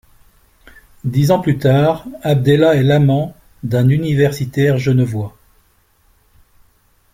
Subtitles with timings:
[1.03, 5.37] Dix ans plus tard, Abdellah est l'amant d'un universitaire genevois.